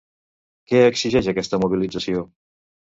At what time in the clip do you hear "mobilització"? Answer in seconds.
1.67-2.27